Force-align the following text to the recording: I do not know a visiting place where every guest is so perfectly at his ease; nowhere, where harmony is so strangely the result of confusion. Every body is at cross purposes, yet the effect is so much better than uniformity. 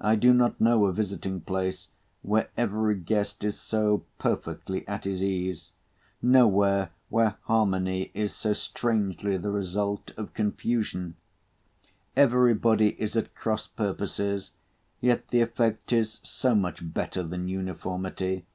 I 0.00 0.14
do 0.14 0.32
not 0.32 0.60
know 0.60 0.84
a 0.86 0.92
visiting 0.92 1.40
place 1.40 1.88
where 2.22 2.48
every 2.56 2.94
guest 2.94 3.42
is 3.42 3.58
so 3.58 4.04
perfectly 4.16 4.86
at 4.86 5.02
his 5.02 5.24
ease; 5.24 5.72
nowhere, 6.22 6.90
where 7.08 7.38
harmony 7.46 8.12
is 8.14 8.32
so 8.32 8.52
strangely 8.52 9.36
the 9.36 9.50
result 9.50 10.12
of 10.16 10.34
confusion. 10.34 11.16
Every 12.14 12.54
body 12.54 12.90
is 13.02 13.16
at 13.16 13.34
cross 13.34 13.66
purposes, 13.66 14.52
yet 15.00 15.30
the 15.30 15.40
effect 15.40 15.92
is 15.92 16.20
so 16.22 16.54
much 16.54 16.94
better 16.94 17.24
than 17.24 17.48
uniformity. 17.48 18.46